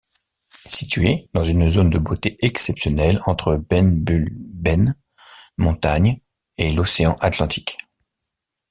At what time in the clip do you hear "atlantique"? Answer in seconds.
7.21-7.77